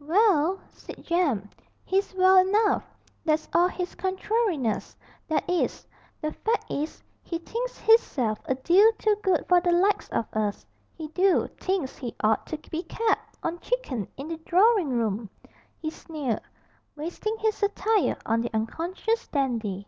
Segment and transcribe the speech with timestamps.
[0.00, 1.48] 'Well!' said Jem.
[1.84, 2.82] 'He's well enough;
[3.24, 4.96] that's all his contrariness,
[5.28, 5.86] that is.
[6.20, 10.66] The fact is, he thinks hisself a deal too good for the likes of us,
[10.94, 15.30] he do thinks he ought to be kep' on chickin in a droring room!'
[15.80, 16.40] he sneered,
[16.96, 19.86] wasting his satire on the unconscious Dandy.